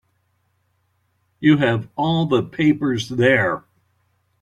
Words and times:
You 1.39 1.57
have 1.57 1.87
all 1.95 2.25
the 2.25 2.41
papers 2.41 3.09
there. 3.09 3.65